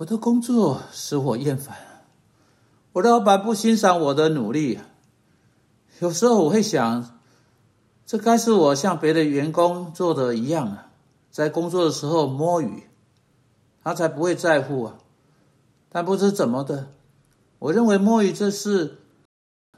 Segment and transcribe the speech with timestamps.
[0.00, 1.76] 我的工作使我厌烦，
[2.92, 4.78] 我的老板不欣赏我的努力。
[5.98, 7.20] 有时候我会想，
[8.06, 10.90] 这该是我像别的员工做的一样啊，
[11.30, 12.84] 在工作的时候摸鱼，
[13.84, 14.96] 他才不会在乎啊。
[15.90, 16.88] 但不知怎么的，
[17.58, 18.96] 我认为摸鱼这事，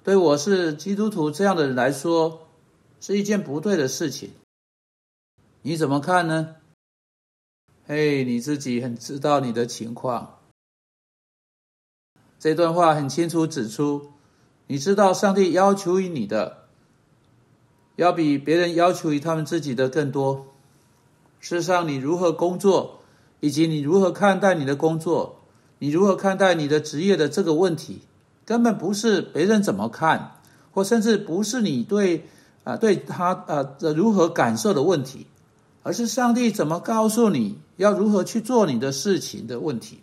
[0.04, 2.46] 对我是基督徒这样的人来说，
[3.00, 4.30] 是一件不对的事情。
[5.62, 6.54] 你怎么看呢？
[7.84, 10.38] 嘿，你自己很知道你的情况。
[12.38, 14.12] 这段话很清楚指出，
[14.68, 16.68] 你知道上帝要求于你的，
[17.96, 20.46] 要比别人要求于他们自己的更多。
[21.40, 23.00] 事实上，你如何工作，
[23.40, 25.40] 以及你如何看待你的工作，
[25.80, 28.02] 你如何看待你的职业的这个问题，
[28.44, 30.40] 根本不是别人怎么看，
[30.70, 32.28] 或甚至不是你对
[32.62, 35.26] 啊对他啊如何感受的问题。
[35.84, 39.98] 而是上帝怎么告诉你要如何去做你的事情的问题。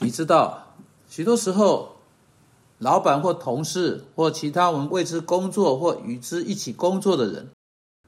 [0.00, 0.74] 你知道，
[1.08, 1.94] 许多时候，
[2.78, 7.50] 老板或同事或其他我们为之工作或与之一起工作的人，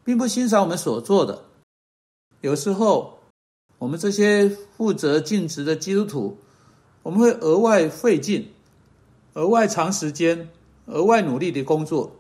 [0.03, 1.45] 并不欣赏我们所做的。
[2.41, 3.21] 有时候，
[3.79, 6.39] 我们这些负责尽职的基督徒，
[7.05, 8.53] 我们会额外费劲、
[9.35, 10.51] 额外长时间、
[10.87, 12.17] 额外努力的工作，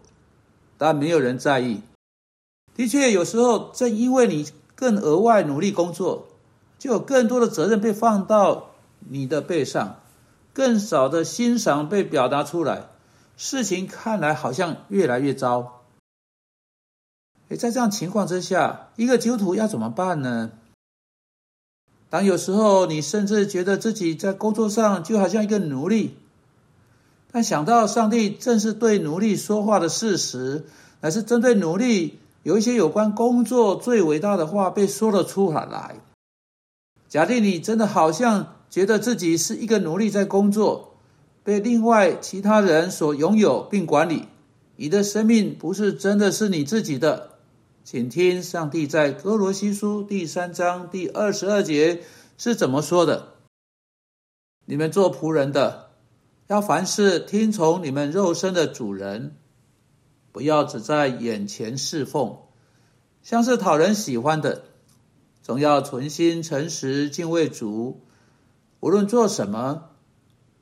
[0.79, 1.81] 但没有人在意。
[2.77, 4.47] 的确，有时候正因为你
[4.83, 6.27] 更额外努力工作，
[6.77, 10.01] 就有更多的责任被放到你的背上，
[10.53, 12.87] 更少的欣赏被表达出来，
[13.37, 15.83] 事情看来好像越来越糟。
[17.49, 20.51] 哎，在这样情况之下，一个基督徒要怎么办呢？
[22.11, 26.17] 当有时候你甚至觉得自己在工作上就好像一个奴隶，
[27.31, 30.65] 但想到上帝正是对奴隶说话的事实，
[31.01, 32.19] 乃是针对奴隶。
[32.43, 35.97] 有一些有关工作最伟大的话被说了出来。
[37.09, 40.97] 假定你真的好像觉得自己是一个奴隶在工作，
[41.45, 44.29] 被另外其他人所拥有并管理，
[44.77, 47.33] 你的生命不是真的是你自己的。
[47.85, 52.03] 请听上帝在哥罗西书第三章第二十二节
[52.39, 53.35] 是怎么说的
[54.67, 55.91] ：“你们做仆人的，
[56.47, 59.37] 要凡事听从你们肉身的主人。”
[60.33, 62.39] 不要只在眼前侍奉，
[63.23, 64.65] 像是讨人喜欢的，
[65.43, 68.01] 总要存心诚实敬畏主。
[68.81, 69.91] 无论做什么，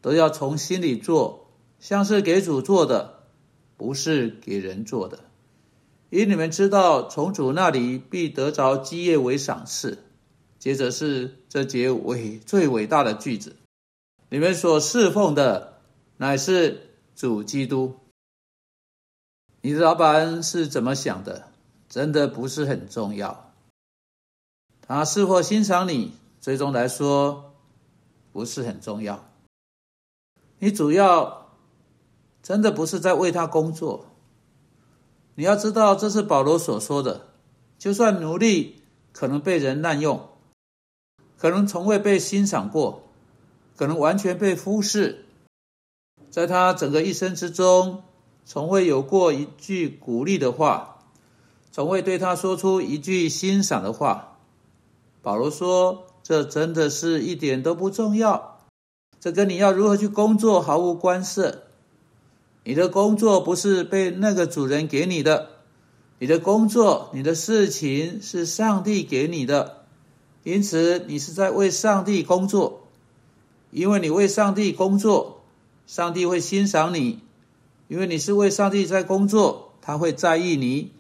[0.03, 3.21] 都要从心里做，像是给主做的，
[3.77, 5.21] 不是给人做的。
[6.11, 9.99] 因你们知道，从主那里必得着基业为赏赐。
[10.59, 13.57] 接着是这节伟最伟大的句子：
[14.29, 15.81] 你们所侍奉的，
[16.19, 17.95] 乃是主基督。
[19.63, 21.49] 你的老板是怎么想的？
[21.89, 23.53] 真的不是很重要。
[24.81, 27.53] 他是否欣赏你，最终来说
[28.33, 29.29] 不是很重要。
[30.61, 31.51] 你主要
[32.43, 34.07] 真的不是在为他工作。
[35.35, 37.29] 你要知道，这是保罗所说的。
[37.79, 38.83] 就算奴隶
[39.13, 40.29] 可能被人滥用，
[41.37, 43.09] 可能从未被欣赏过，
[43.77, 45.25] 可能完全被忽视，
[46.31, 48.05] 在他整个一生之中。
[48.53, 51.05] 从未有过一句鼓励的话，
[51.71, 54.39] 从未对他说出一句欣赏的话。
[55.23, 58.59] 保罗说：“这真的是一点都不重要，
[59.21, 61.59] 这跟你要如何去工作毫无关系。
[62.65, 65.51] 你的工作不是被那个主人给你的，
[66.19, 69.85] 你的工作、你的事情是上帝给你的，
[70.43, 72.89] 因此你是在为上帝工作。
[73.71, 75.43] 因为你为上帝工作，
[75.87, 77.21] 上帝会欣赏你。”
[77.91, 80.93] 因为你是为上帝在工作，他会在意你；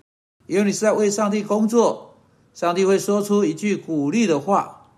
[0.49, 2.17] 因为你是在为上帝工作，
[2.53, 4.89] 上帝会说出一句鼓励的话。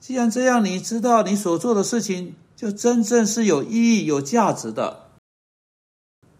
[0.00, 5.04] 既然这样，你知道你所做的事情就真正是有意义、有价值的。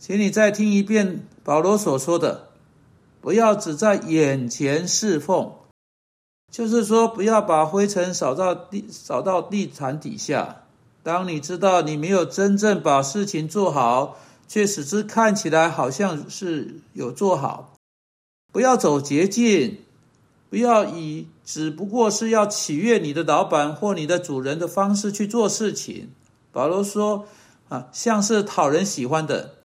[0.00, 2.48] 请你再听一遍保罗所说的：
[3.20, 5.52] 不要只在眼前侍奉，
[6.50, 10.62] 就是说，不要把灰尘扫到地扫到地毯底下。
[11.04, 14.16] 当你知道你没有真正把事情做好。
[14.48, 17.74] 却使之看起来好像是有做好，
[18.50, 19.78] 不要走捷径，
[20.48, 26.08] 不要以只不过是要取悦你的老板或你的主人的方式去做事情。
[26.50, 27.26] 保罗说
[27.68, 29.56] ：“啊，像是讨人喜欢的，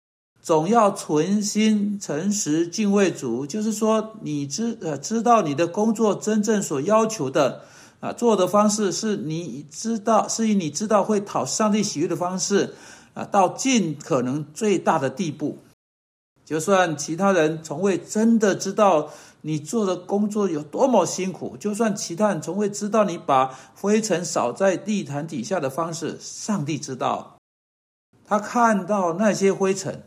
[0.43, 3.47] 总要存心诚实敬畏主。
[3.47, 7.63] 就是说，你知呃知道你的工作真正所要求的
[8.03, 12.75] 啊，做的方式是你知道是以你知道会讨上帝喜悦的方式。”
[13.15, 15.59] 啊，到尽可能最大的地步，
[16.47, 19.11] 就算其他人从未真的知道
[19.43, 27.37] 你做的工作有多么辛苦，就算其他人从未知道你把灰尘扫在地毯底下的方式，上帝知道。
[28.25, 30.03] 他看到那些灰尘，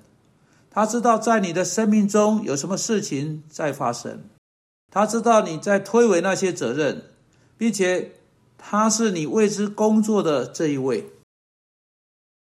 [0.72, 4.24] 他知道在你的生命中有什么事情在发生，
[4.92, 7.04] 他知道你在推诿那些责任，
[7.58, 8.12] 并且
[8.58, 11.10] 他是你为之工作的这一位。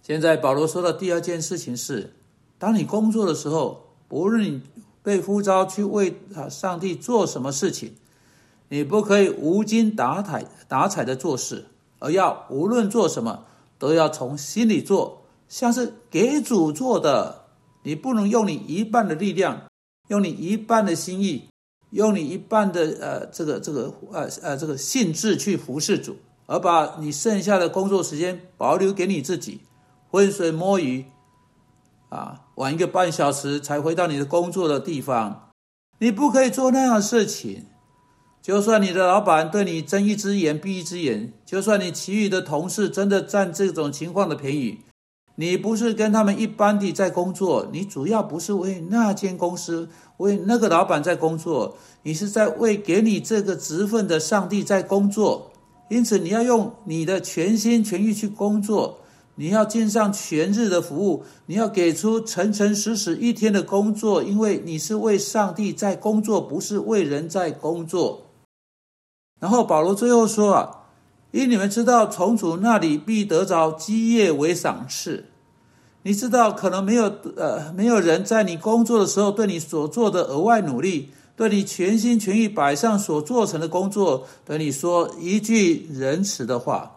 [0.05, 2.13] 现在保罗说的第二件事情是：
[2.59, 4.63] 当你工作的时候，不论你。
[5.07, 7.95] 被呼召去为啊上帝做什么事情，
[8.71, 11.67] 你不可以无精打采打采的做事，
[12.01, 13.45] 而要无论做什么
[13.79, 17.45] 都要从心里做，像是给主做的。
[17.85, 19.69] 你不能用你一半的力量，
[20.09, 21.49] 用你一半的心意，
[21.97, 29.63] 用你一半的呃这个这个呃呃这个性质去服侍主，而把你剩下的工作时间保留给你自己，
[30.11, 31.07] 浑水摸鱼。
[32.11, 35.51] 啊，晚一个半小时才回到你的工作的地方，
[35.99, 37.65] 你不可以做那样的事情。
[38.41, 44.83] 就算你的老板对你睁一只眼闭一只眼，就算你其余的同事真的占这种情况的便宜，
[45.37, 55.53] 你不是跟他们一般的在工作，你主要不是为那间公司、为那个老板在工作，你是在为给你这个职分的上帝在工作。
[55.89, 58.99] 因此，你要用你的全心全意去工作。
[59.39, 68.23] 你要尽上全日的服务，你要给出诚诚实实一天的工作，因为你是为上帝在工作，不是为人在工作。
[69.39, 70.76] 然后保罗最后说啊，
[71.37, 75.27] 因你们知道从主那里必得着基业为赏赐。
[76.03, 86.93] 你知道可能没有呃没有人在你工作的时候对你所做的额外努力，对你全心全意摆上所做成的工作，对你说一句仁慈的话。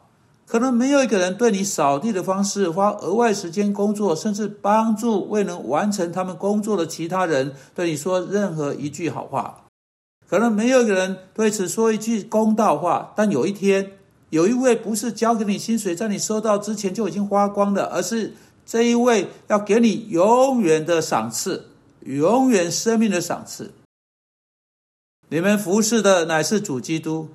[0.46, 9.66] 可能没有一个人对你扫地的方式花额外时间工作，甚至帮助未能完成他们工作的其他人对你说任何一句好话。
[10.28, 13.14] 可能没有一个人对此说一句公道话。
[13.16, 13.92] 但有一天，
[14.30, 18.34] 有一位不是交给你薪水，在你收到之前就已经花光了，而是
[18.66, 21.70] 这一位要给你永远的赏赐，
[22.02, 23.74] 永远生命的赏赐。
[25.30, 27.30] 你们服侍的乃是主基督。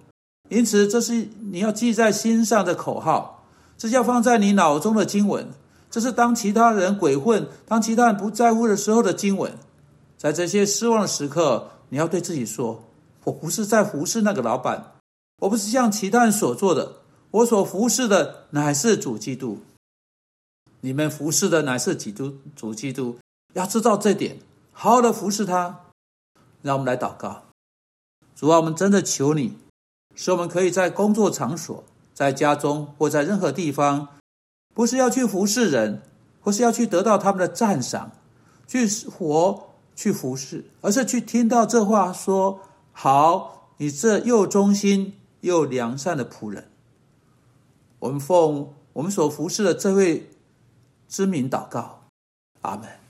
[0.51, 3.45] 因此，这是你要记在心上的口号，
[3.79, 5.49] 这叫放在你脑中的经文。
[5.91, 9.53] 这是当其他人鬼混、当其他人不在乎的时候的经文。
[10.19, 12.85] 在这些失望的时刻，你要对自己说
[13.25, 14.94] ：“我不是在服侍那个老板，
[15.41, 17.01] 我不是像其他人所做的，
[17.31, 19.61] 我所服侍的乃是主基督。
[20.81, 23.19] 你们服侍的乃是基督，主基督。
[23.55, 24.39] 要知道这点，
[24.73, 25.81] 好好的服侍他。
[26.63, 27.43] 让我们来祷告，
[28.35, 29.59] 主啊，我们真的求你。”
[30.17, 31.83] 使我们可以在工作场所、
[32.15, 34.09] 在家中或在任何地方，
[34.73, 36.03] 不是要去服侍人，
[36.41, 38.13] 或是要去得到他们的赞赏，
[38.69, 42.61] 去活去服侍，而是去听到这话说
[42.95, 46.71] ：“好，你这又忠心又良善的仆人。”
[48.01, 50.31] 我们奉我们所服侍的这位
[51.09, 52.09] 知名祷告，
[52.63, 53.01] 阿门。